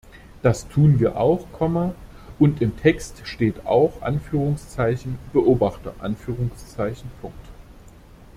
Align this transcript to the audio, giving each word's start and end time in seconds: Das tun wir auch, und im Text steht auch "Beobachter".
Das 0.41 0.67
tun 0.67 0.99
wir 0.99 1.15
auch, 1.17 1.45
und 2.39 2.59
im 2.59 2.75
Text 2.75 3.21
steht 3.27 3.67
auch 3.67 4.01
"Beobachter". 5.31 5.93